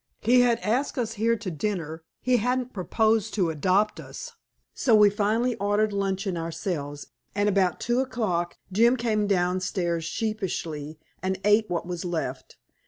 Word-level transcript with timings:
He 0.21 0.41
had 0.41 0.57
asked 0.61 0.97
us 0.97 1.13
here 1.13 1.35
to 1.35 1.51
dinner; 1.51 2.01
he 2.21 2.37
hadn't 2.37 2.73
proposed 2.73 3.35
to 3.35 3.51
adopt 3.51 3.99
us." 3.99 4.31
So 4.73 4.95
we 4.95 5.11
finally 5.11 5.53
ordered 5.57 5.93
luncheon 5.93 6.37
ourselves, 6.37 7.05
and 7.35 7.47
about 7.47 7.79
two 7.79 7.99
o'clock 7.99 8.57
Jim 8.71 8.97
came 8.97 9.27
downstairs 9.27 10.03
sheepishly, 10.03 10.97
and 11.21 11.39
ate 11.45 11.69
what 11.69 11.85
was 11.85 12.03
left. 12.03 12.57